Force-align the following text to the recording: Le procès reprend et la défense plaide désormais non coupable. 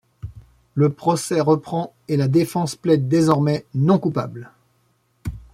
Le 0.73 0.91
procès 0.91 1.39
reprend 1.41 1.93
et 2.07 2.17
la 2.17 2.27
défense 2.27 2.75
plaide 2.75 3.07
désormais 3.07 3.67
non 3.75 3.99
coupable. 3.99 4.49